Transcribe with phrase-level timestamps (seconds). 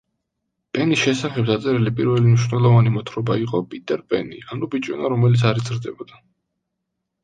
[0.77, 6.23] პენის შესახებ დაწერილი პირველი მნიშვნელოვანი მოთხრობა იყო „პიტერ პენი, ანუ ბიჭუნა, რომელიც არ იზრდებოდა“.